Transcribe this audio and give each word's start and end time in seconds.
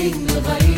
طالعين 0.00 0.26
لغاية 0.26 0.69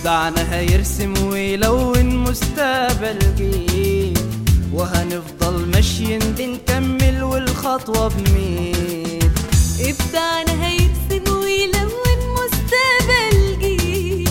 إبداعنا 0.00 0.54
هيرسم 0.54 1.14
ويلون 1.26 2.06
مستقبل 2.16 3.18
جديد 3.38 4.18
وهنفضل 4.72 5.66
ماشيين 5.74 6.18
بنكمل 6.18 7.22
والخطوة 7.22 8.08
بميل 8.08 9.30
إبداعنا 9.80 10.66
هيرسم 10.66 11.32
ويلون 11.42 12.18
مستقبل 12.32 13.58
جديد 13.62 14.28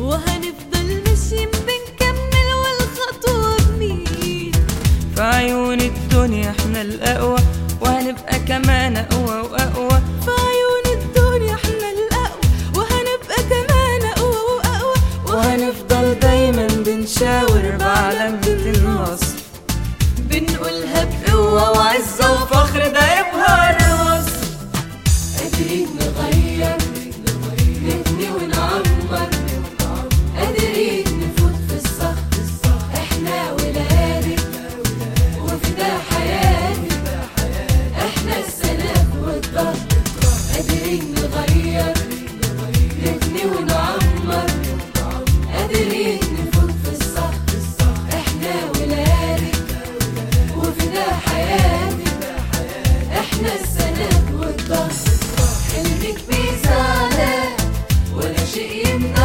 وهنفضل 0.00 1.02
ماشيين 1.06 1.48
بنكمل 1.50 2.48
والخطوة 2.62 3.56
بميل 3.68 4.52
في 5.16 5.22
عيون 5.22 5.80
الدنيا 5.80 6.50
إحنا 6.50 6.82
الأقوى 6.82 7.38
وهنبقى 7.80 8.38
كمان 8.38 8.96
أقوى 8.96 9.40
وأقوى. 9.40 10.00
في 10.24 10.30
وعزة 21.70 22.32
وفخر 22.32 22.88
ده 22.88 23.18
يبهر 23.18 23.76
قادرين 25.38 25.88
نغير 26.00 26.76
نبني 27.86 28.28
ونعمر 28.30 29.28
قادرين 30.38 31.04
نفوت 31.20 31.54
في 31.68 31.76
الصخر 31.76 32.16
إحنا 32.94 33.52
ولادك 33.52 34.40
وفدا 35.44 35.90
حياتي 36.10 36.88
إحنا 37.98 38.34
السلام 38.46 39.08
والضهر 39.22 39.76
قادرين 40.52 41.14
نغير. 41.14 41.51
in 58.72 59.02
the 59.02 59.21